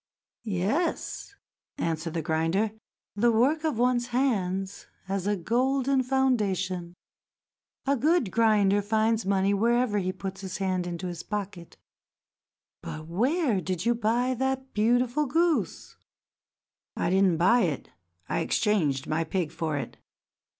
[0.45, 1.35] "Yes,"
[1.77, 2.71] answered the grinder.
[3.15, 6.95] "The work of one's hands has a golden foundation.
[7.85, 11.77] A good grinder finds money whenever he puts his hand into his pocket.
[12.81, 15.95] But where did you buy that beautiful goose?"
[16.95, 17.91] "I did not buy it;
[18.27, 19.97] I exchanged my pig for it."